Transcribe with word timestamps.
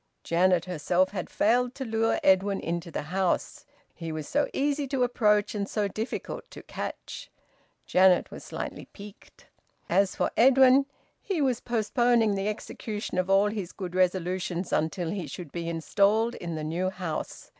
Janet 0.23 0.65
herself 0.65 1.09
had 1.11 1.29
failed 1.29 1.75
to 1.75 1.85
lure 1.85 2.19
Edwin 2.23 2.59
into 2.59 2.89
the 2.89 3.03
house. 3.03 3.67
He 3.93 4.11
was 4.11 4.27
so 4.27 4.47
easy 4.51 4.87
to 4.87 5.03
approach 5.03 5.53
and 5.53 5.69
so 5.69 5.87
difficult 5.87 6.49
to 6.49 6.63
catch. 6.63 7.29
Janet 7.85 8.31
was 8.31 8.43
slightly 8.43 8.85
piqued. 8.93 9.45
As 9.87 10.15
for 10.15 10.31
Edwin, 10.35 10.87
he 11.21 11.39
was 11.39 11.59
postponing 11.59 12.33
the 12.33 12.47
execution 12.49 13.19
of 13.19 13.29
all 13.29 13.49
his 13.51 13.71
good 13.71 13.93
resolutions 13.93 14.73
until 14.73 15.11
he 15.11 15.27
should 15.27 15.51
be 15.51 15.69
installed 15.69 16.33
in 16.33 16.55
the 16.55 16.63
new 16.63 16.89
house. 16.89 17.49